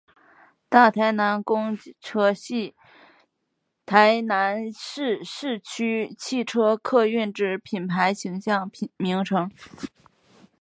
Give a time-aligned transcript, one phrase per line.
[0.67, 2.73] 大台南公车系
[3.85, 9.51] 台南市市区汽车客运之品牌形象名称。